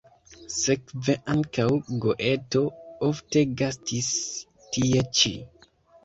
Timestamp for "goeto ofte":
2.05-3.43